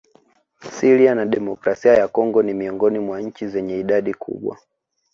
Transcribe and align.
Syria 0.73 1.15
na 1.15 1.25
demokrasia 1.25 1.93
ya 1.93 2.07
Kongo 2.07 2.43
ni 2.43 2.53
miongoni 2.53 2.99
mwa 2.99 3.21
nchi 3.21 3.47
zenye 3.47 3.79
idadi 3.79 4.13
kubwa 4.13 4.57